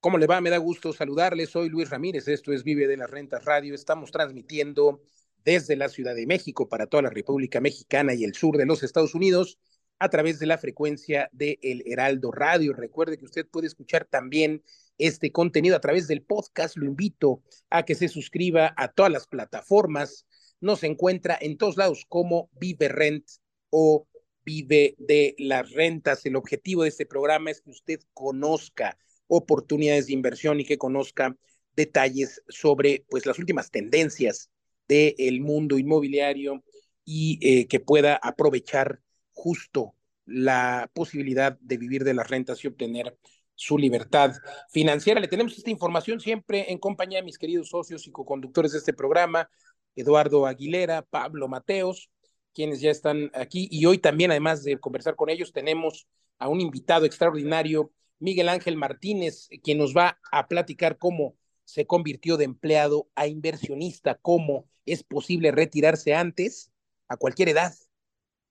[0.00, 0.40] ¿Cómo le va?
[0.40, 1.44] Me da gusto saludarle.
[1.44, 2.26] Soy Luis Ramírez.
[2.26, 3.74] Esto es Vive de las Rentas Radio.
[3.74, 5.02] Estamos transmitiendo
[5.44, 8.82] desde la Ciudad de México para toda la República Mexicana y el sur de los
[8.82, 9.58] Estados Unidos
[9.98, 12.72] a través de la frecuencia de El Heraldo Radio.
[12.72, 14.62] Recuerde que usted puede escuchar también
[14.96, 16.78] este contenido a través del podcast.
[16.78, 20.24] Lo invito a que se suscriba a todas las plataformas.
[20.62, 23.26] Nos encuentra en todos lados como Vive Rent
[23.68, 24.08] o
[24.46, 26.24] Vive de las Rentas.
[26.24, 28.96] El objetivo de este programa es que usted conozca
[29.30, 31.36] oportunidades de inversión y que conozca
[31.74, 34.50] detalles sobre pues las últimas tendencias
[34.88, 36.64] del mundo inmobiliario
[37.04, 39.00] y eh, que pueda aprovechar
[39.32, 39.94] justo
[40.26, 43.16] la posibilidad de vivir de las rentas y obtener
[43.54, 44.34] su libertad
[44.70, 45.20] financiera.
[45.20, 48.92] Le tenemos esta información siempre en compañía de mis queridos socios y co-conductores de este
[48.92, 49.50] programa,
[49.94, 52.10] Eduardo Aguilera, Pablo Mateos,
[52.54, 53.68] quienes ya están aquí.
[53.70, 58.76] Y hoy también, además de conversar con ellos, tenemos a un invitado extraordinario Miguel Ángel
[58.76, 61.34] Martínez, quien nos va a platicar cómo
[61.64, 66.70] se convirtió de empleado a inversionista, cómo es posible retirarse antes,
[67.08, 67.74] a cualquier edad,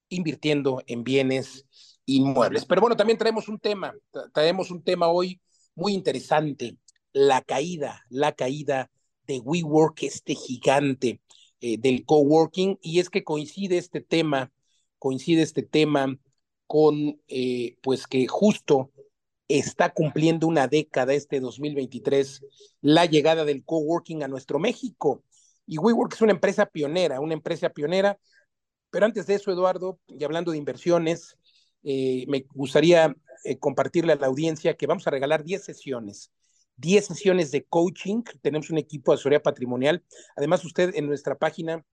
[0.09, 1.65] invirtiendo en bienes
[2.05, 2.65] inmuebles.
[2.65, 3.95] Pero bueno, también traemos un tema,
[4.33, 5.39] traemos un tema hoy
[5.75, 6.77] muy interesante,
[7.13, 8.91] la caída, la caída
[9.27, 11.21] de WeWork, este gigante
[11.61, 14.51] eh, del coworking, y es que coincide este tema,
[14.97, 16.17] coincide este tema
[16.67, 18.91] con, eh, pues que justo
[19.49, 22.45] está cumpliendo una década este 2023
[22.81, 25.23] la llegada del coworking a nuestro México.
[25.65, 28.17] Y WeWork es una empresa pionera, una empresa pionera.
[28.91, 31.35] Pero antes de eso, Eduardo, y hablando de inversiones,
[31.83, 36.31] eh, me gustaría eh, compartirle a la audiencia que vamos a regalar 10 sesiones.
[36.77, 38.21] 10 sesiones de coaching.
[38.41, 40.03] Tenemos un equipo de asesoría patrimonial.
[40.35, 41.83] Además, usted en nuestra página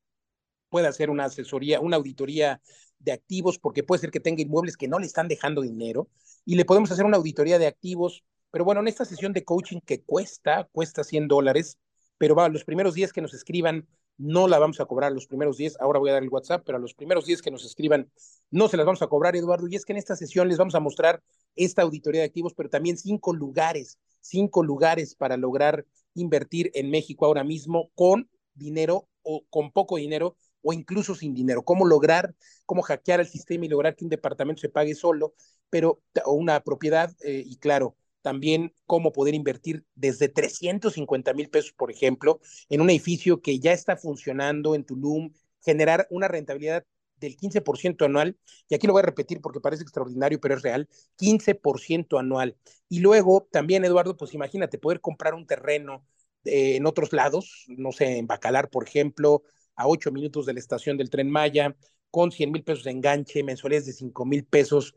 [0.69, 2.61] puede hacer una asesoría, una auditoría
[2.99, 6.09] de activos, porque puede ser que tenga inmuebles que no le están dejando dinero
[6.47, 8.25] y le podemos hacer una auditoría de activos.
[8.51, 11.79] Pero bueno, en esta sesión de coaching que cuesta, cuesta 100 dólares,
[12.17, 15.59] pero va, los primeros días que nos escriban, no la vamos a cobrar los primeros
[15.59, 18.11] 10, ahora voy a dar el WhatsApp, pero a los primeros 10 que nos escriban,
[18.51, 20.75] no se las vamos a cobrar, Eduardo, y es que en esta sesión les vamos
[20.75, 21.23] a mostrar
[21.55, 25.85] esta auditoría de activos, pero también cinco lugares, cinco lugares para lograr
[26.15, 31.63] invertir en México ahora mismo con dinero o con poco dinero o incluso sin dinero,
[31.65, 32.35] cómo lograr,
[32.67, 35.35] cómo hackear el sistema y lograr que un departamento se pague solo,
[35.71, 41.73] pero o una propiedad eh, y claro, también cómo poder invertir desde 350 mil pesos,
[41.73, 45.33] por ejemplo, en un edificio que ya está funcionando en Tulum,
[45.65, 46.85] generar una rentabilidad
[47.21, 48.37] del 15% anual,
[48.69, 52.57] y aquí lo voy a repetir porque parece extraordinario, pero es real, 15% anual.
[52.89, 56.05] Y luego también, Eduardo, pues imagínate, poder comprar un terreno
[56.45, 59.45] eh, en otros lados, no sé, en Bacalar, por ejemplo,
[59.77, 61.77] a ocho minutos de la estación del tren Maya,
[62.11, 64.95] con 100 mil pesos de enganche, mensuales de 5 mil pesos.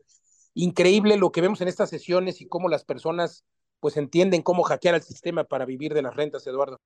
[0.54, 3.44] Increíble lo que vemos en estas sesiones y cómo las personas
[3.78, 6.80] pues entienden cómo hackear el sistema para vivir de las rentas, Eduardo.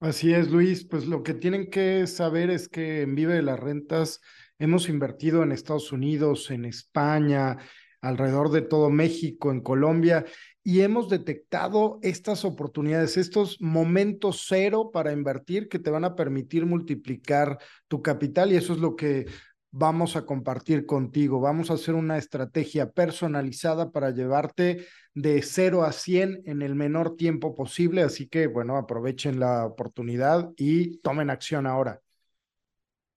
[0.00, 0.84] Así es, Luis.
[0.84, 4.20] Pues lo que tienen que saber es que en Vive de las Rentas
[4.58, 7.58] hemos invertido en Estados Unidos, en España,
[8.00, 10.24] alrededor de todo México, en Colombia,
[10.68, 16.66] y hemos detectado estas oportunidades, estos momentos cero para invertir que te van a permitir
[16.66, 17.56] multiplicar
[17.88, 19.24] tu capital y eso es lo que
[19.70, 21.40] vamos a compartir contigo.
[21.40, 24.84] Vamos a hacer una estrategia personalizada para llevarte
[25.14, 30.50] de cero a 100 en el menor tiempo posible, así que bueno, aprovechen la oportunidad
[30.58, 32.02] y tomen acción ahora.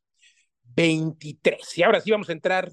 [0.75, 1.77] 23.
[1.77, 2.69] Y ahora sí vamos a entrar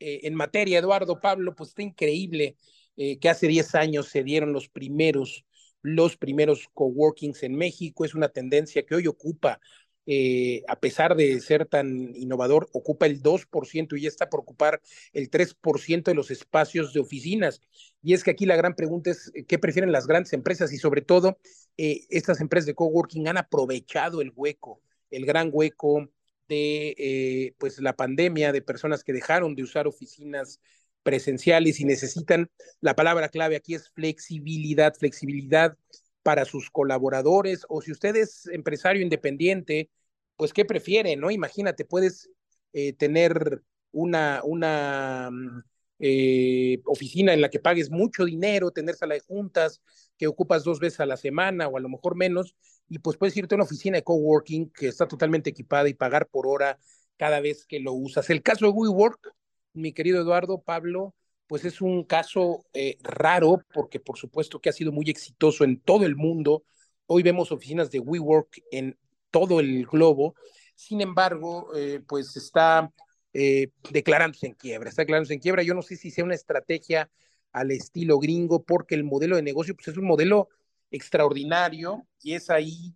[0.00, 2.56] eh, en materia, Eduardo Pablo, pues está increíble
[2.96, 5.44] eh, que hace 10 años se dieron los primeros,
[5.82, 8.04] los primeros coworkings en México.
[8.04, 9.60] Es una tendencia que hoy ocupa,
[10.06, 14.80] eh, a pesar de ser tan innovador, ocupa el 2% y ya está por ocupar
[15.12, 17.60] el 3% de los espacios de oficinas.
[18.02, 20.72] Y es que aquí la gran pregunta es, ¿qué prefieren las grandes empresas?
[20.72, 21.38] Y sobre todo,
[21.76, 26.08] eh, estas empresas de coworking han aprovechado el hueco el gran hueco
[26.48, 30.60] de eh, pues la pandemia, de personas que dejaron de usar oficinas
[31.02, 32.50] presenciales y necesitan,
[32.80, 35.76] la palabra clave aquí es flexibilidad, flexibilidad
[36.22, 39.90] para sus colaboradores o si usted es empresario independiente,
[40.36, 41.16] pues ¿qué prefiere?
[41.16, 41.30] ¿No?
[41.30, 42.30] Imagínate, puedes
[42.72, 43.62] eh, tener
[43.92, 45.62] una, una mm,
[45.98, 49.82] eh, oficina en la que pagues mucho dinero, tener sala de juntas
[50.16, 52.54] que ocupas dos veces a la semana o a lo mejor menos,
[52.88, 56.26] y pues puedes irte a una oficina de coworking que está totalmente equipada y pagar
[56.28, 56.78] por hora
[57.16, 58.30] cada vez que lo usas.
[58.30, 59.34] El caso de WeWork,
[59.80, 61.14] mi querido Eduardo Pablo,
[61.50, 65.80] pues es un caso eh, raro porque por supuesto que ha sido muy exitoso en
[65.80, 66.62] todo el mundo.
[67.06, 68.96] Hoy vemos oficinas de WeWork en
[69.32, 70.36] todo el globo.
[70.76, 72.92] Sin embargo, eh, pues está
[73.32, 75.64] eh, declarándose en quiebra, está declarándose en quiebra.
[75.64, 77.10] Yo no sé si sea una estrategia
[77.50, 80.50] al estilo gringo porque el modelo de negocio pues es un modelo
[80.92, 82.94] extraordinario y es ahí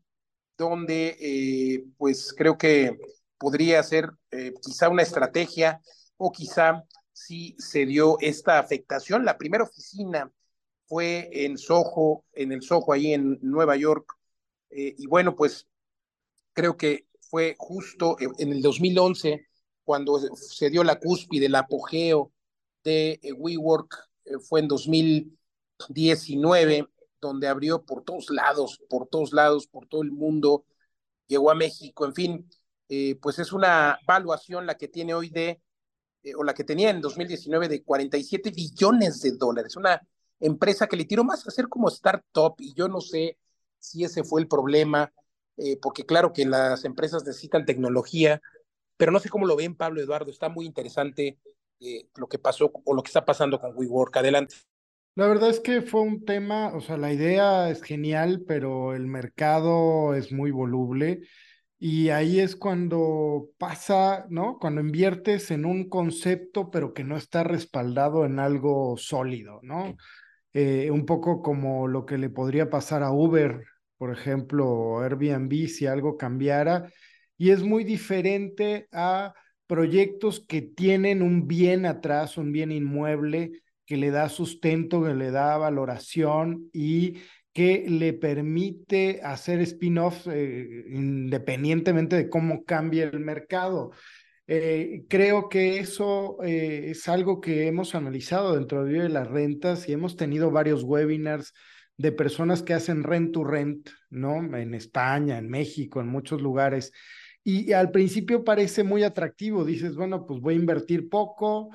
[0.57, 2.97] donde pues creo que
[3.37, 4.11] podría ser
[4.63, 5.81] quizá una estrategia
[6.25, 6.83] o quizá
[7.13, 9.27] si se dio esta afectación.
[9.27, 10.33] La primera oficina
[10.87, 14.17] fue en Soho, en el Soho, ahí en Nueva York.
[14.71, 15.69] Eh, y bueno, pues
[16.55, 19.47] creo que fue justo en el 2011
[19.85, 22.33] cuando se dio la cúspide, el apogeo
[22.83, 26.89] de eh, WeWork, eh, fue en 2019,
[27.21, 30.65] donde abrió por todos lados, por todos lados, por todo el mundo,
[31.27, 32.49] llegó a México, en fin,
[33.21, 35.61] pues es una valuación la que tiene hoy de
[36.25, 40.01] eh, o la que tenía en 2019 de 47 billones de dólares, una
[40.41, 43.39] empresa que le tiró más a ser como startup y yo no sé
[43.79, 45.13] si ese fue el problema,
[45.59, 48.41] eh, porque claro que las empresas necesitan tecnología,
[48.97, 51.39] pero no sé cómo lo ven Pablo Eduardo, está muy interesante
[51.81, 54.17] eh, lo que pasó o lo que está pasando con WeWork.
[54.17, 54.57] Adelante.
[55.17, 59.07] La verdad es que fue un tema, o sea, la idea es genial, pero el
[59.07, 61.21] mercado es muy voluble.
[61.79, 64.59] Y ahí es cuando pasa, ¿no?
[64.59, 69.97] Cuando inviertes en un concepto, pero que no está respaldado en algo sólido, ¿no?
[70.53, 73.65] Eh, un poco como lo que le podría pasar a Uber,
[73.99, 76.91] por ejemplo, o Airbnb, si algo cambiara.
[77.37, 79.35] Y es muy diferente a
[79.67, 83.51] proyectos que tienen un bien atrás, un bien inmueble,
[83.87, 87.19] que le da sustento, que le da valoración y
[87.55, 93.93] que le permite hacer spin-off eh, independientemente de cómo cambie el mercado.
[94.49, 99.93] Eh, creo que eso eh, es algo que hemos analizado dentro de las rentas y
[99.93, 101.55] hemos tenido varios webinars
[101.97, 104.57] de personas que hacen rent to rent, ¿no?
[104.57, 106.93] En España, en México, en muchos lugares.
[107.45, 109.65] Y, al principio parece muy atractivo.
[109.65, 111.71] Dices, bueno, pues voy a invertir poco,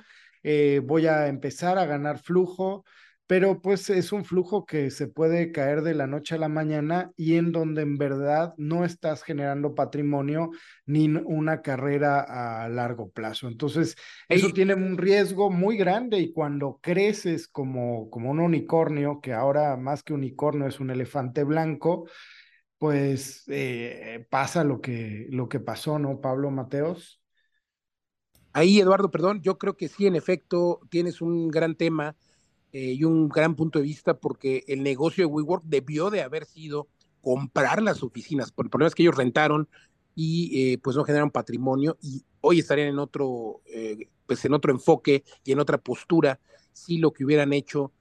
[0.83, 2.83] voy a empezar a ganar flujo
[3.29, 7.11] pero pues es un flujo que se puede caer de la noche a la mañana
[7.15, 10.49] y en donde en verdad no estás generando patrimonio
[10.87, 13.47] ni una carrera a largo plazo.
[13.47, 13.95] Entonces,
[14.29, 19.77] eso tiene un riesgo muy grande y cuando creces como, como un unicornio, que ahora
[19.77, 22.09] más que unicornio es un elefante blanco,
[22.79, 27.21] pues eh, pasa lo que, lo que pasó, ¿no, Pablo Mateos?
[28.53, 32.15] Ahí, Eduardo, perdón, yo creo que sí, en efecto, tienes un gran tema
[32.71, 36.45] eh, y un gran punto de vista porque el negocio de WeWork debió de haber
[36.45, 36.87] sido
[37.21, 38.53] comprar las oficinas.
[38.57, 39.67] el problema es que ellos rentaron
[40.15, 44.71] y eh, pues no generaron patrimonio y hoy estarían en otro, eh, pues en otro
[44.71, 46.39] enfoque y en otra postura
[46.71, 47.91] si lo que hubieran hecho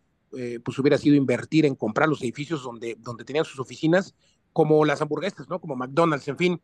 [0.62, 4.14] pues hubiera sido invertir en comprar los edificios donde, donde tenían sus oficinas,
[4.52, 5.58] como las hamburguesas, ¿no?
[5.58, 6.60] Como McDonald's, en fin.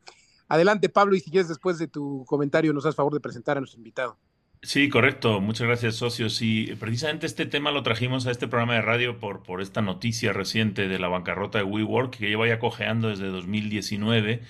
[0.49, 3.61] Adelante, Pablo, y si quieres después de tu comentario nos das favor de presentar a
[3.61, 4.19] nuestro invitado.
[4.65, 5.43] Sí, correcto.
[5.43, 6.41] Muchas gracias, socios.
[6.41, 10.33] Y precisamente este tema lo trajimos a este programa de radio por, por esta noticia
[10.33, 14.41] reciente de la bancarrota de WeWork, que lleva ya cojeando desde 2019.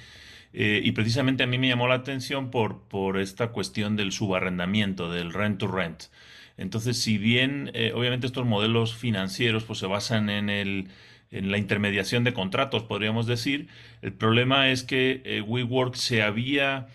[0.52, 5.11] Eh, y precisamente a mí me llamó la atención por, por esta cuestión del subarrendamiento,
[5.11, 6.04] del rent to rent.
[6.56, 10.90] Entonces, si bien eh, obviamente estos modelos financieros pues, se basan en, el,
[11.33, 13.66] en la intermediación de contratos, podríamos decir,
[14.00, 16.87] el problema es que eh, WeWork se había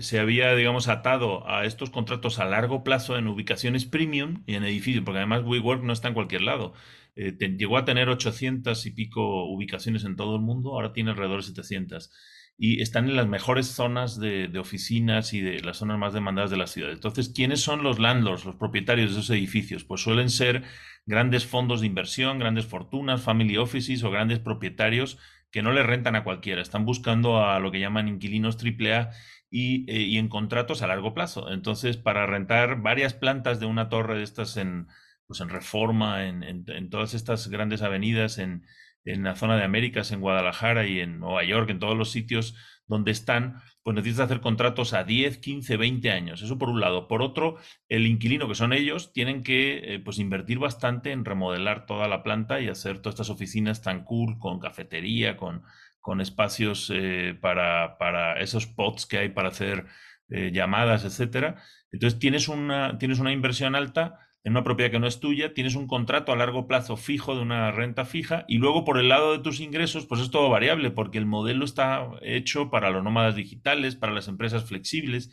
[0.00, 4.64] se había, digamos, atado a estos contratos a largo plazo en ubicaciones premium y en
[4.64, 6.74] edificios, porque además WeWork no está en cualquier lado.
[7.16, 11.38] Eh, llegó a tener 800 y pico ubicaciones en todo el mundo, ahora tiene alrededor
[11.38, 12.10] de 700.
[12.56, 16.56] Y están en las mejores zonas de, oficinas y de las zonas más demandadas de
[16.56, 16.92] la ciudad.
[16.92, 19.82] Entonces, ¿quiénes son los landlords, los propietarios de esos edificios?
[19.84, 20.62] Pues suelen ser
[21.04, 25.18] grandes fondos de inversión, grandes fortunas, family offices o grandes propietarios
[25.50, 26.62] que no le rentan a cualquiera.
[26.62, 29.10] Están buscando a lo que llaman inquilinos AAA
[29.54, 31.52] eh, y, en contratos a largo plazo.
[31.52, 34.88] Entonces, para rentar varias plantas de una torre de estas en,
[35.26, 38.66] pues en Reforma, en, todas estas grandes avenidas, en,
[39.04, 42.56] en la zona de Américas, en Guadalajara y en Nueva York, en todos los sitios
[42.86, 46.42] donde están, pues necesitas hacer contratos a 10, 15, 20 años.
[46.42, 47.06] Eso por un lado.
[47.06, 47.56] Por otro,
[47.88, 52.22] el inquilino, que son ellos, tienen que eh, pues invertir bastante en remodelar toda la
[52.22, 55.62] planta y hacer todas estas oficinas tan cool, con cafetería, con,
[56.04, 59.86] con espacios eh, para, para, esos pods que hay para hacer
[60.28, 61.62] eh, llamadas, etcétera.
[61.92, 65.76] Entonces tienes una, tienes una inversión alta en una propiedad que no es tuya, tienes
[65.76, 69.32] un contrato a largo plazo fijo de una renta fija y luego por el lado
[69.32, 73.34] de tus ingresos, pues es todo variable porque el modelo está hecho para los nómadas
[73.34, 75.30] digitales, para las empresas flexibles.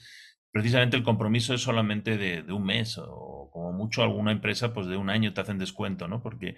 [0.53, 4.87] Precisamente el compromiso es solamente de, de un mes o como mucho alguna empresa, pues
[4.87, 6.21] de un año te hacen descuento, ¿no?
[6.23, 6.55] Porque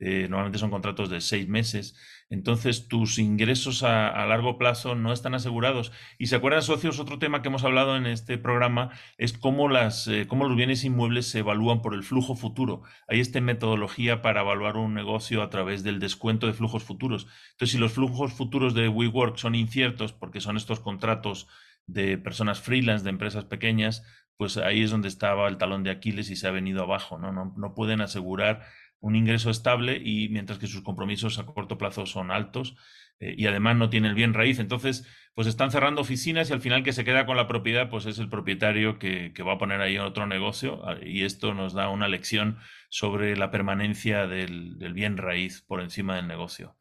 [0.00, 1.94] eh, normalmente son contratos de seis meses,
[2.30, 5.92] entonces tus ingresos a, largo plazo no están asegurados.
[6.16, 10.06] Y se acuerdan, socios, otro tema que hemos hablado en este programa es cómo, las,
[10.08, 12.82] eh, cómo los bienes inmuebles se evalúan por el flujo futuro.
[13.08, 17.26] Hay esta metodología para evaluar un negocio a través del descuento de flujos futuros.
[17.50, 21.46] Entonces, si los flujos futuros de WeWork son inciertos, porque son estos contratos
[21.86, 24.02] de personas freelance, de empresas pequeñas,
[24.36, 27.30] pues ahí es donde estaba el talón de Aquiles y se ha venido abajo, ¿no?
[27.32, 28.62] No, no pueden asegurar
[29.00, 32.76] un ingreso estable y mientras que sus compromisos a corto plazo son altos
[33.18, 34.58] eh, y además no tiene el bien raíz.
[34.58, 38.06] Entonces, pues están cerrando oficinas y al final que se queda con la propiedad, pues
[38.06, 41.88] es el propietario que, va a poner ahí otro negocio ah, y esto nos da
[41.88, 46.76] una lección sobre la permanencia del, bien raíz por encima del negocio.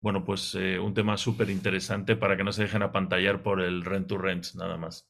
[0.00, 3.84] Bueno, pues eh, un tema súper interesante para que no se dejen apantallar por el
[3.84, 5.08] rent to rent, nada más.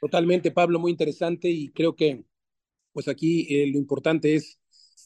[0.00, 2.24] Totalmente, Pablo, muy interesante y creo que
[2.92, 4.61] pues aquí eh, lo importante es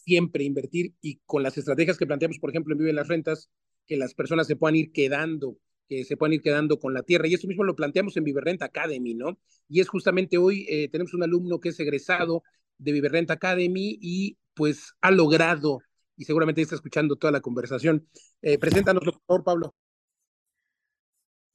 [0.06, 3.50] siempre invertir y con las estrategias que planteamos, por ejemplo, en Vive las Rentas,
[3.86, 5.58] que las personas se puedan ir quedando,
[5.88, 7.26] que se puedan ir quedando con la tierra.
[7.26, 9.38] Y eso mismo lo planteamos en Vive Renta Academy, ¿no?
[9.68, 12.44] Y es justamente hoy, eh, tenemos un alumno que es egresado
[12.78, 15.80] de Vive Renta Academy y pues ha logrado,
[16.16, 18.06] y seguramente está escuchando toda la conversación.
[18.42, 19.74] Eh, preséntanos, por favor, Pablo.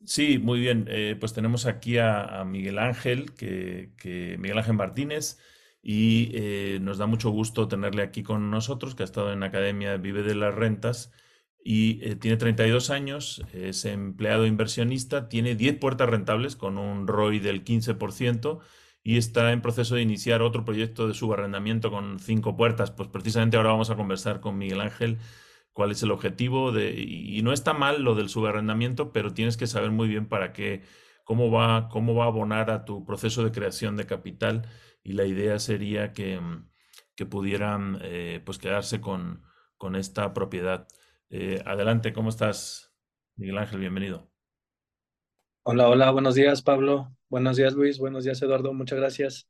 [0.04, 0.88] Sí, muy bien.
[0.90, 5.38] Eh, pues tenemos aquí a, Miguel Ángel, que Miguel Ángel Martínez,
[5.82, 9.98] y eh, nos da mucho gusto tenerle aquí con nosotros, que ha estado en Academia
[9.98, 11.12] Vive de las Rentas
[11.64, 17.40] y eh, tiene 32 años, es empleado inversionista, tiene 10 puertas rentables con un ROI
[17.40, 18.60] del 15%
[19.04, 22.92] y está en proceso de iniciar otro proyecto de subarrendamiento con 5 puertas.
[22.92, 25.20] Pues precisamente ahora vamos a conversar con Miguel Ángel
[25.74, 29.68] cuál es el objetivo de, y no está mal lo del subarrendamiento, pero tienes que
[29.68, 30.84] saber muy bien para qué,
[31.32, 34.68] cómo va, cómo va a abonar a tu proceso de creación de capital
[35.02, 36.70] y la idea sería que, mm,
[37.16, 39.42] que pudieran eh, pues quedarse con,
[39.78, 40.90] con esta propiedad.
[41.30, 42.94] Eh, adelante, ¿cómo estás,
[43.38, 43.80] Miguel Ángel?
[43.80, 44.30] Bienvenido.
[45.64, 47.16] Hola, hola, buenos días, Pablo.
[47.30, 47.98] Buenos días, Luis.
[47.98, 48.74] Buenos días, Eduardo.
[48.74, 49.48] Muchas gracias.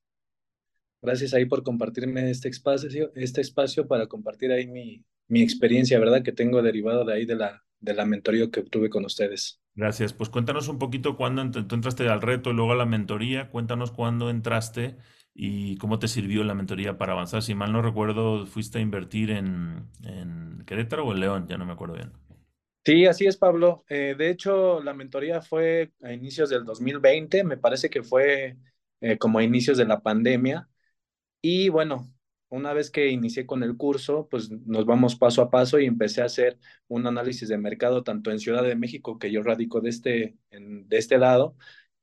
[1.02, 6.22] Gracias ahí por compartirme este espacio, este espacio para compartir ahí mi, mi experiencia, ¿verdad?
[6.22, 9.61] Que tengo derivado de ahí de la, de la mentoría que obtuve con ustedes.
[9.76, 10.14] Gracias.
[10.14, 13.50] Pues cuéntanos un poquito cuándo entraste al reto y luego a la mentoría.
[13.50, 14.98] Cuéntanos cuándo entraste
[15.34, 17.42] y cómo te sirvió la mentoría para avanzar.
[17.42, 21.66] Si mal no recuerdo, fuiste a invertir en, en Querétaro o en León, ya no
[21.66, 22.12] me acuerdo bien.
[22.84, 23.86] Sí, así es, Pablo.
[23.90, 28.58] Eh, de hecho, la mentoría fue a inicios del 2020, me parece que fue
[29.02, 30.68] eh, como a inicios de la pandemia.
[31.42, 32.08] Y bueno,
[32.52, 36.22] una vez que inicié con el curso, pues nos vamos paso a paso y empecé
[36.22, 39.90] a hacer un análisis de mercado tanto en Ciudad de México, que yo radico de
[39.90, 41.56] este, de este lado,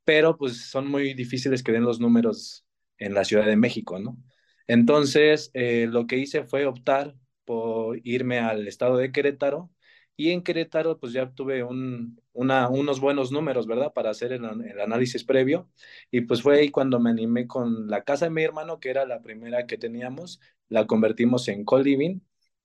[0.05, 2.67] pero pues son muy difíciles que den los números
[2.99, 4.19] en la Ciudad de México, ¿no?
[4.67, 7.15] Entonces, eh, lo que hice fue optar
[7.45, 9.71] por irme al estado de Querétaro
[10.19, 13.93] y en Querétaro pues ya tuve un, unos buenos números, ¿verdad?
[13.95, 15.71] Para hacer el, el, análisis previo
[16.11, 19.07] y pues fue ahí cuando me animé con la casa de mi hermano, que era
[19.07, 22.21] la primera que teníamos, la convertimos en co-living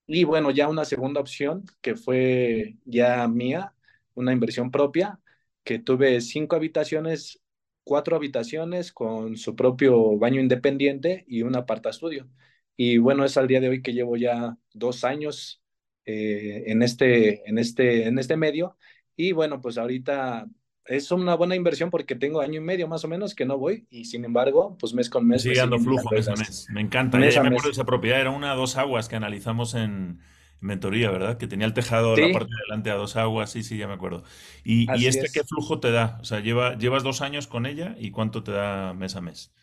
[0.07, 3.75] y bueno, ya una segunda opción que fue ya mía,
[4.15, 5.19] una inversión propia,
[5.63, 7.43] que tuve cinco habitaciones
[7.83, 12.29] cuatro habitaciones con su propio baño independiente y un aparta estudio.
[12.75, 15.62] Y bueno, es al día de hoy que llevo ya dos años
[16.05, 18.77] eh, en, este, en, este, en este medio.
[19.15, 20.47] Y bueno, pues ahorita
[20.85, 23.87] es una buena inversión porque tengo año y medio más o menos que no voy
[23.89, 25.43] y sin embargo, pues mes con mes.
[25.43, 26.67] Sigue dando flujo mes a mes.
[26.71, 27.17] Me encanta.
[27.17, 30.19] me acuerdo de esa propiedad, era una dos aguas que analizamos en,
[30.63, 31.37] mentoría, ¿verdad?
[31.37, 33.93] Que tenía el tejado la parte de delante a dos aguas, sí, sí, ya me
[33.93, 34.23] acuerdo.
[34.63, 36.17] ¿Y, ¿y este qué flujo te da?
[36.21, 39.53] O sea, lleva, llevas dos años con ella y cuánto te da mes a mes.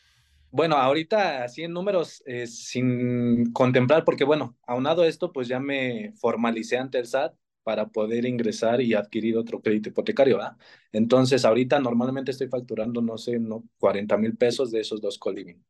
[0.53, 5.61] Bueno, ahorita así en números, eh, sin contemplar, porque bueno, aunado a esto, pues ya
[5.61, 10.57] me formalicé ante el SAT para poder ingresar y adquirir otro crédito hipotecario, ¿verdad?
[10.93, 15.63] Entonces, ahorita normalmente estoy facturando, no sé, no, 40 mil pesos de esos dos co-living.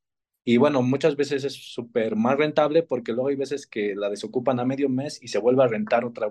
[0.45, 4.61] Y bueno, muchas veces es súper más rentable porque luego hay veces que la desocupan
[4.61, 6.29] a medio mes y se vuelve a rentar otra,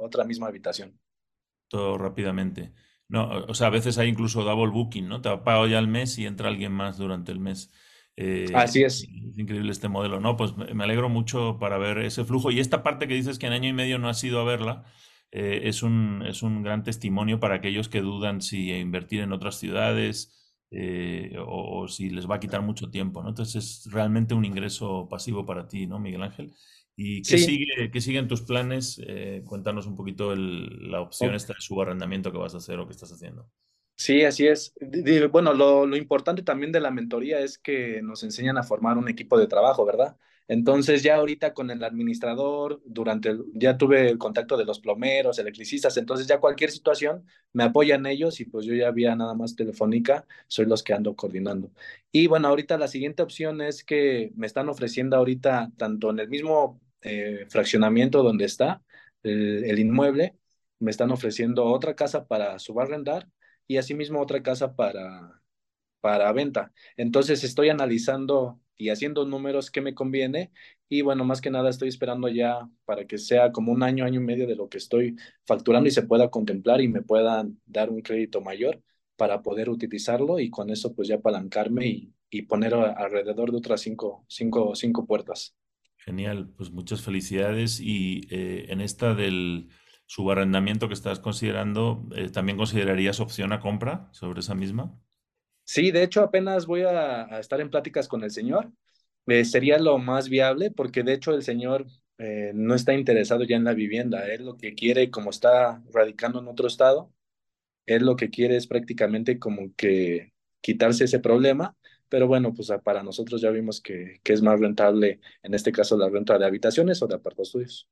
[0.00, 0.98] otra misma habitación.
[1.68, 2.72] Todo rápidamente.
[3.12, 5.20] No, o sea, a veces hay incluso double booking, ¿no?
[5.20, 7.70] Te ha pagado ya el mes y entra alguien más durante el mes.
[8.16, 9.02] Eh, Así es.
[9.02, 10.38] Es increíble este modelo, ¿no?
[10.38, 12.50] Pues me alegro mucho para ver ese flujo.
[12.50, 14.84] Y esta parte que dices que en año y medio no has ido a verla,
[15.30, 19.56] eh, es, un, es un gran testimonio para aquellos que dudan si invertir en otras
[19.56, 23.28] ciudades eh, o, si les va a quitar mucho tiempo, ¿no?
[23.28, 26.54] Entonces es realmente un ingreso pasivo para ti, ¿no, Miguel Ángel?
[26.96, 29.00] ¿Y qué, sigue, qué siguen tus planes?
[29.06, 32.92] Eh, cuéntanos un poquito la opción esta de subarrendamiento que vas a hacer o que
[32.92, 33.48] estás haciendo.
[33.96, 34.74] Sí, así es.
[35.30, 39.08] Bueno, lo, lo, importante también de la mentoría es que nos enseñan a formar un
[39.08, 40.16] equipo de trabajo, ¿verdad?
[40.52, 45.96] Entonces ya ahorita con el administrador, durante ya tuve el contacto de los plomeros, electricistas,
[45.96, 50.26] entonces ya cualquier situación me apoyan ellos y pues yo ya vía nada más telefónica,
[50.48, 51.72] soy los que ando coordinando.
[52.10, 56.28] Y bueno, ahorita la siguiente opción es que me están ofreciendo ahorita tanto en el
[56.28, 58.82] mismo eh, fraccionamiento donde está
[59.22, 60.36] el, el, inmueble,
[60.80, 63.26] me están ofreciendo otra casa para subarrendar
[63.66, 65.40] y asimismo otra casa para,
[66.00, 66.72] para venta.
[66.98, 70.52] Entonces estoy analizando y haciendo números que me conviene.
[70.88, 74.20] Y bueno, más que nada estoy esperando ya para que sea como un año, año
[74.20, 77.90] y medio de lo que estoy facturando y se pueda contemplar y me puedan dar
[77.90, 78.82] un crédito mayor
[79.16, 83.80] para poder utilizarlo y con eso pues ya apalancarme y, y poner alrededor de otras
[83.82, 85.54] cinco, cinco, cinco puertas.
[86.04, 89.68] Genial, pues muchas felicidades y eh, en esta del
[90.06, 94.98] subarrendamiento que estás considerando, eh, ¿también considerarías opción a compra sobre esa misma?
[95.64, 98.72] Sí, de hecho apenas voy a, estar en pláticas con el señor.
[99.26, 101.86] Eh, sería lo más viable porque de hecho el señor
[102.18, 104.26] eh, no está interesado ya en la vivienda.
[104.26, 107.12] Él lo que quiere, como está radicando en otro estado,
[107.86, 111.76] él lo que quiere es prácticamente como que quitarse ese problema.
[112.08, 115.96] Pero bueno, pues para nosotros ya vimos que, que es más rentable, en este caso,
[115.96, 117.88] la renta de habitaciones o de estudios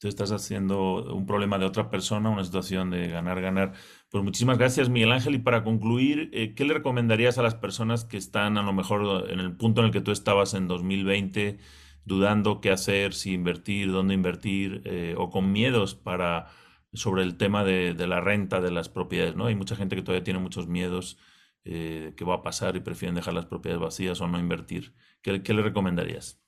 [0.00, 3.72] tú estás haciendo un problema de otra persona, una situación de ganar, ganar.
[4.10, 5.34] Pues muchísimas gracias, Miguel Ángel.
[5.34, 9.30] Y para concluir, eh, ¿qué le recomendarías a las personas que están a lo mejor
[9.30, 11.58] en el punto en el que tú estabas en 2020,
[12.04, 16.48] dudando qué hacer, si invertir, dónde invertir, eh, o con miedos para
[16.92, 19.46] sobre el tema de, la renta de las propiedades, ¿no?
[19.46, 21.18] Hay mucha gente que todavía tiene muchos miedos
[21.64, 24.94] eh, que va a pasar y prefieren dejar las propiedades vacías o no invertir.
[25.22, 26.43] ¿Qué, qué le recomendarías?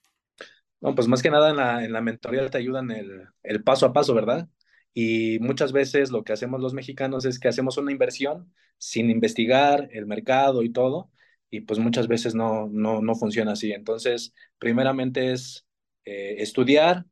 [0.80, 3.86] No, pues más que nada en la, en la mentoría te ayudan el, el paso
[3.86, 4.48] a paso, ¿verdad?
[4.94, 9.88] Y muchas veces lo que hacemos los mexicanos es que hacemos una inversión sin investigar
[9.92, 11.10] el mercado y todo,
[11.50, 13.72] y pues muchas veces no, no, no funciona así.
[13.72, 15.66] Entonces, primeramente es
[16.04, 17.06] eh, estudiar,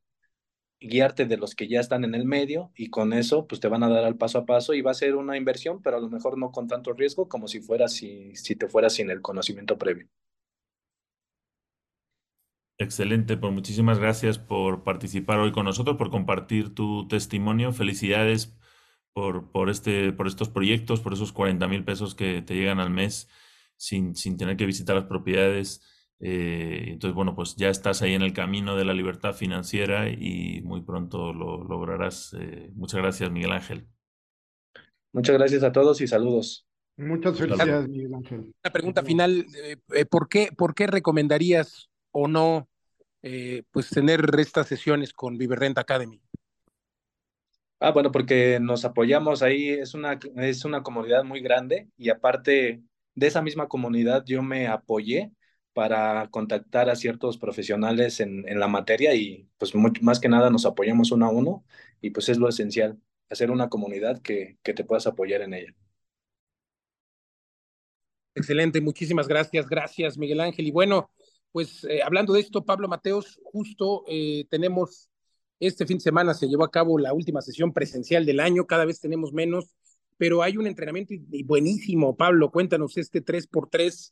[0.81, 3.83] guiarte de los que ya están en el medio y con eso pues te van
[3.83, 6.09] a dar al paso a paso y va a ser una inversión, pero a lo
[6.09, 9.77] mejor no con tanto riesgo como si fuera si, si te fueras sin el conocimiento
[9.77, 10.07] previo.
[12.77, 17.71] Excelente, pues muchísimas gracias por participar hoy con nosotros, por compartir tu testimonio.
[17.71, 18.53] Felicidades
[19.13, 22.89] por, por, este, por estos proyectos, por esos 40 mil pesos que te llegan al
[22.89, 23.29] mes
[23.77, 25.81] sin, sin tener que visitar las propiedades.
[26.19, 30.61] Eh, entonces, bueno, pues ya estás ahí en el camino de la libertad financiera y
[30.63, 32.35] muy pronto lo lograrás.
[32.37, 33.87] Eh, muchas gracias, Miguel Ángel.
[35.13, 36.67] Muchas gracias a todos y saludos.
[36.97, 38.53] Muchas felicidades, Miguel Ángel.
[38.61, 39.45] La pregunta final,
[39.93, 42.69] eh, ¿por, qué, ¿por qué recomendarías o no
[43.23, 46.21] eh, pues tener estas sesiones con Viverrent Academy?
[47.79, 52.81] Ah, bueno, porque nos apoyamos ahí, es una, es una comunidad muy grande y aparte
[53.15, 55.31] de esa misma comunidad yo me apoyé
[55.73, 60.65] para contactar a ciertos profesionales en, en la materia y pues más que nada nos
[60.65, 61.65] apoyamos uno a uno
[62.01, 62.99] y pues es lo esencial,
[63.29, 65.75] hacer una comunidad que, que te puedas apoyar en ella.
[68.35, 70.67] Excelente, muchísimas gracias, gracias Miguel Ángel.
[70.67, 71.09] Y bueno,
[71.55, 75.09] pues eh, hablando de esto, Pablo Mateos, justo eh, tenemos,
[75.57, 78.83] este fin de semana se llevó a cabo la última sesión presencial del año, cada
[78.83, 79.73] vez tenemos menos,
[80.17, 81.13] pero hay un entrenamiento
[81.45, 84.11] buenísimo, Pablo, cuéntanos este 3x3,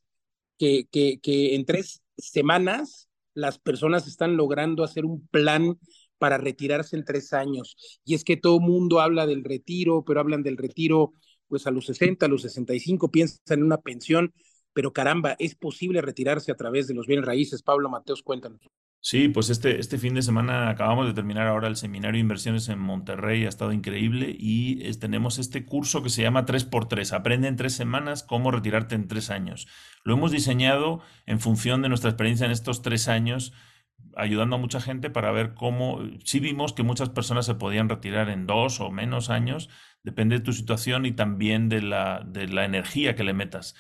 [0.57, 5.77] que, que, que en tres semanas las personas están logrando hacer un plan
[6.19, 7.75] para retirarse en tres años.
[8.05, 11.11] Y es que todo mundo habla del retiro, pero hablan del retiro
[11.49, 14.33] pues a los 60, a los 65, piensan en una pensión,
[14.73, 17.63] pero caramba, es posible retirarse a través de los bienes raíces.
[17.63, 18.61] Pablo Mateos, cuéntanos.
[19.05, 22.69] Sí, pues este, este fin de semana acabamos de terminar ahora el seminario de inversiones
[22.69, 27.57] en Monterrey, ha estado increíble y tenemos este curso que se llama 3x3, aprende en
[27.57, 29.67] tres semanas cómo retirarte en tres años.
[30.05, 33.51] Lo hemos diseñado en función de nuestra experiencia en estos tres años,
[34.15, 38.29] ayudando a mucha gente para ver cómo, sí vimos que muchas personas se podían retirar
[38.29, 39.69] en dos o menos años,
[40.03, 43.75] depende de tu situación y también de la, de la energía que le metas.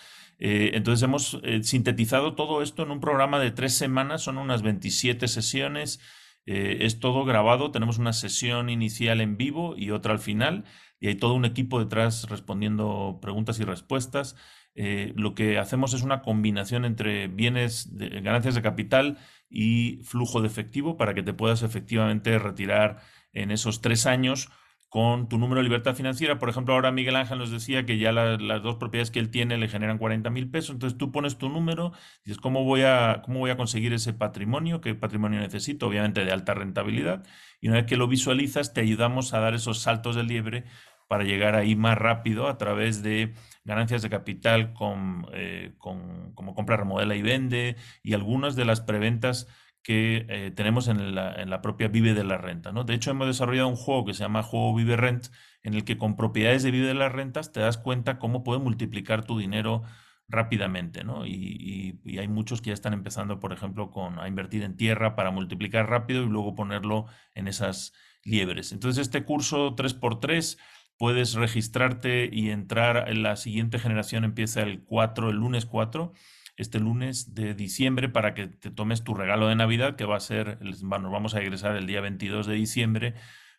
[0.45, 4.61] Eh, entonces hemos eh, sintetizado todo esto en un programa de tres semanas, son unas
[4.61, 6.01] 27 sesiones,
[6.45, 10.65] eh, es todo grabado, tenemos una sesión inicial en vivo y otra al final
[10.99, 14.35] y hay todo un equipo detrás respondiendo preguntas y respuestas.
[14.75, 20.97] Lo que hacemos es una combinación entre bienes, ganancias de capital y flujo de efectivo
[20.97, 23.01] para que te puedas efectivamente retirar
[23.33, 24.49] en esos tres años
[24.93, 26.37] con tu número de libertad financiera.
[26.37, 29.57] Por ejemplo, ahora Miguel Ángel nos decía que ya las dos propiedades que él tiene
[29.57, 30.75] le generan 40 mil pesos.
[30.75, 34.13] Entonces tú pones tu número y dices, ¿cómo voy, a, ¿cómo voy a conseguir ese
[34.13, 34.81] patrimonio?
[34.81, 35.87] ¿Qué patrimonio necesito?
[35.87, 37.25] Obviamente de alta rentabilidad.
[37.59, 40.65] Y una vez que lo visualizas, te ayudamos a dar esos saltos de liebre
[41.07, 43.33] para llegar ahí más rápido a través de
[43.65, 48.81] ganancias de capital con, eh, con, como compra, remodela y vende y algunas de las
[48.81, 49.47] preventas
[49.83, 52.71] que eh, tenemos en la, en la, propia Vive de la Renta.
[52.71, 52.85] ¿no?
[52.85, 55.27] De hecho, hemos desarrollado un juego que se llama Juego Vive Rent,
[55.61, 58.63] en el que con propiedades de Vive de las Rentas te das cuenta cómo puedes
[58.63, 59.83] multiplicar tu dinero
[60.29, 61.25] rápidamente, ¿no?
[61.25, 65.15] Y, y, hay muchos que ya están empezando, por ejemplo, con, a invertir en tierra
[65.15, 67.93] para multiplicar rápido y luego ponerlo en esas
[68.23, 68.71] liebres.
[68.71, 70.57] Entonces, este curso 3x3
[70.97, 76.13] puedes registrarte y entrar en la siguiente generación, empieza el 4, el lunes 4,
[76.55, 80.19] este lunes de diciembre, para que te tomes tu regalo de Navidad, que va a
[80.19, 83.15] ser, nos vamos a egresar el día 22 de diciembre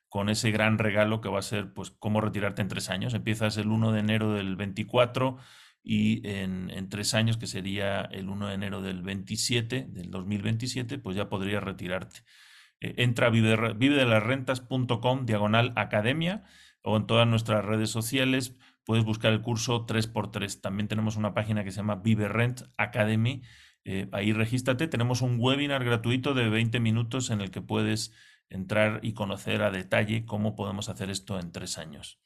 [0.08, 3.14] con ese gran regalo que va a ser, pues, cómo retirarte en tres años.
[3.14, 5.38] Empiezas el 1 de enero del 24
[5.82, 11.16] y en, tres años, que sería el 1 de enero del 27, del 2027, pues
[11.16, 12.20] ya podrías retirarte.
[12.80, 16.44] Eh, entra a vivedelasrentas.com, diagonal academia,
[16.82, 20.60] o en todas nuestras redes sociales puedes buscar el curso 3x3.
[20.60, 23.42] También tenemos una página que se llama Vive Rent Academy.
[23.84, 24.88] Eh, ahí regístrate.
[24.88, 28.12] Tenemos un webinar gratuito de 20 minutos en el que puedes
[28.48, 32.20] entrar y conocer a detalle cómo podemos hacer esto en tres años.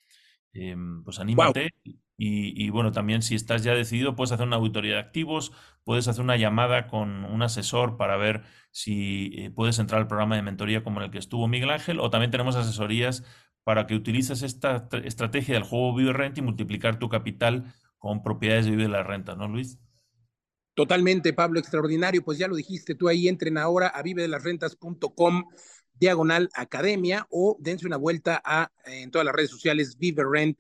[0.52, 1.72] Em, pues anímate.
[2.20, 5.52] Y, y, bueno, también si estás ya decidido, puedes hacer una auditoría de activos,
[5.84, 8.42] puedes hacer una llamada con un asesor para ver
[8.72, 12.00] si eh, puedes entrar al programa de mentoría como en el que estuvo Miguel Ángel,
[12.00, 13.24] o también tenemos asesorías
[13.68, 18.64] para que utilices esta estrategia del juego Vive Renta y multiplicar tu capital con propiedades
[18.64, 19.78] de Vive la Renta, ¿no, Luis?
[20.72, 22.24] Totalmente, Pablo, extraordinario.
[22.24, 25.44] Pues ya lo dijiste tú ahí, entren ahora a vivedelasrentas.com
[25.92, 30.58] diagonal academia o dense una vuelta a en todas las redes sociales Vive Rent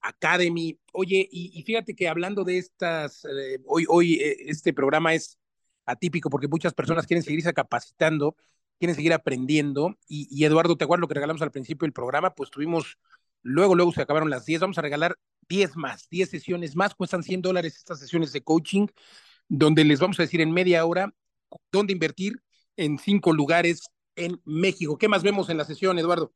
[0.00, 0.78] Academy.
[0.92, 5.36] Oye, y, y fíjate que hablando de estas, eh, hoy, hoy eh, este programa es
[5.84, 8.36] atípico porque muchas personas quieren seguirse capacitando
[8.78, 9.96] quieren seguir aprendiendo.
[10.08, 12.34] Y, Eduardo, ¿te acuerdas lo que regalamos al principio del programa?
[12.34, 12.98] Pues tuvimos,
[13.42, 15.16] luego, luego se acabaron las 10, vamos a regalar
[15.48, 18.86] 10 más, 10 sesiones más, cuestan 100 dólares estas sesiones de coaching,
[19.48, 21.14] donde les vamos a decir en media hora
[21.70, 22.42] dónde invertir
[22.76, 23.82] en cinco lugares
[24.16, 24.98] en México.
[24.98, 26.32] ¿Qué más vemos en la sesión, Eduardo?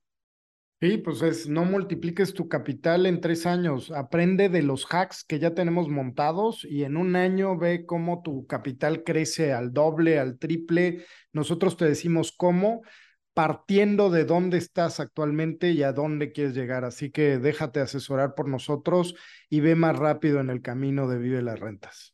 [0.80, 5.38] Sí, pues es, no multipliques tu capital en tres años, aprende de los hacks que
[5.38, 10.38] ya tenemos montados y en un año ve cómo tu capital crece al doble, al
[10.38, 11.04] triple.
[11.34, 12.80] Nosotros te decimos cómo,
[13.34, 16.84] partiendo de dónde estás actualmente y a dónde quieres llegar.
[16.86, 19.14] Así que déjate asesorar por nosotros
[19.50, 22.09] y ve más rápido en el camino de Vive las Rentas.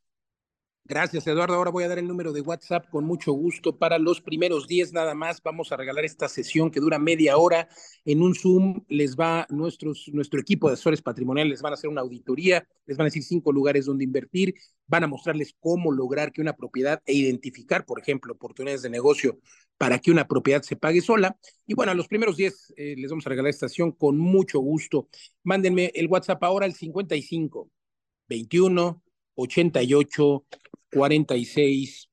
[0.89, 1.55] Gracias, Eduardo.
[1.55, 3.77] Ahora voy a dar el número de WhatsApp con mucho gusto.
[3.77, 7.69] Para los primeros 10 nada más, vamos a regalar esta sesión que dura media hora.
[8.05, 11.91] En un Zoom les va nuestros, nuestro equipo de asesores patrimoniales, les van a hacer
[11.91, 14.55] una auditoría, les van a decir cinco lugares donde invertir,
[14.87, 19.41] van a mostrarles cómo lograr que una propiedad e identificar, por ejemplo, oportunidades de negocio
[19.79, 21.37] para que una propiedad se pague sola.
[21.67, 24.61] Y bueno, a los primeros 10 eh, les vamos a regalar esta sesión con mucho
[24.61, 25.09] gusto.
[25.43, 27.73] Mándenme el WhatsApp ahora al 55
[28.29, 29.03] 21
[29.37, 30.45] 88
[30.97, 32.09] 46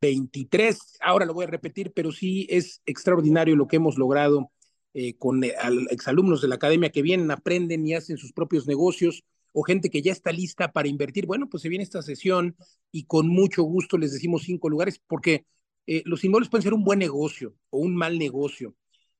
[0.00, 0.98] 23.
[1.00, 4.52] Ahora lo voy a repetir, pero sí es extraordinario lo que hemos logrado
[4.92, 5.54] eh, con eh,
[5.90, 10.02] exalumnos de la academia que vienen, aprenden y hacen sus propios negocios o gente que
[10.02, 11.26] ya está lista para invertir.
[11.26, 12.54] Bueno, pues se viene esta sesión
[12.92, 15.46] y con mucho gusto les decimos cinco lugares porque
[15.86, 18.76] eh, los inmuebles pueden ser un buen negocio o un mal negocio.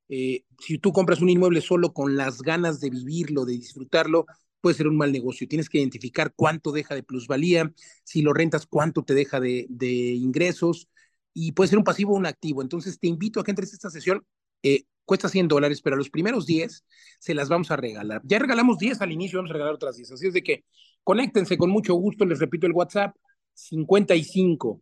[0.06, 4.26] Si tú compras un inmueble solo con las ganas de vivirlo, de disfrutarlo,
[4.64, 5.46] puede ser un mal negocio.
[5.46, 7.70] Tienes que identificar cuánto deja de plusvalía,
[8.02, 9.66] si lo rentas, cuánto te deja de,
[10.14, 10.88] ingresos,
[11.34, 12.62] y puede ser un pasivo o un activo.
[12.62, 14.24] Entonces, te invito a que entres a esta sesión.
[14.62, 16.82] Eh, cuesta 100 dólares, pero a los primeros 10
[17.18, 18.22] se las vamos a regalar.
[18.24, 20.12] Ya regalamos 10 al inicio, vamos a regalar otras 10.
[20.12, 20.64] Así es de que
[21.02, 22.24] conéctense con mucho gusto.
[22.24, 23.14] Les repito el WhatsApp:
[23.52, 24.80] 55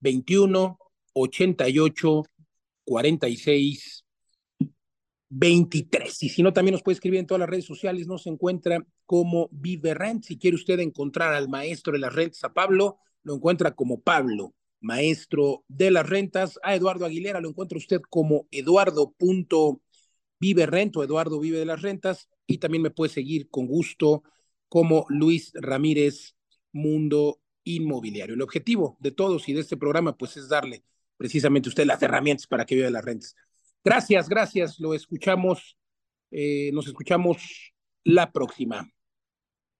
[0.00, 0.78] 21
[1.12, 2.22] 88
[2.84, 4.05] 46
[5.28, 6.22] 23.
[6.22, 9.48] Y si no, también nos puede escribir en todas las redes sociales, nos encuentra como
[9.50, 10.24] Vive Rent.
[10.24, 14.54] Si quiere usted encontrar al maestro de las rentas, a Pablo, lo encuentra como Pablo,
[14.80, 16.58] maestro de las rentas.
[16.62, 22.28] A Eduardo Aguilera lo encuentra usted como Eduardo.viverent o Eduardo Vive de las Rentas.
[22.46, 24.22] Y también me puede seguir con gusto
[24.68, 26.36] como Luis Ramírez
[26.72, 28.36] Mundo Inmobiliario.
[28.36, 30.84] El objetivo de todos y de este programa, pues, es darle
[31.16, 33.34] precisamente a usted las herramientas para que viva las rentas.
[33.86, 34.80] Gracias, gracias.
[34.80, 35.78] Lo escuchamos,
[36.32, 37.72] eh, nos escuchamos
[38.02, 38.90] la próxima.